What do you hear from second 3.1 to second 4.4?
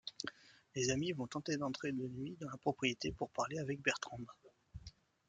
pour parler avec Bertrande.